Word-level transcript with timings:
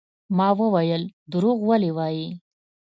ما 0.37 0.47
وويل 0.59 1.03
دروغ 1.33 1.57
ولې 1.69 1.91
وايې. 1.97 2.29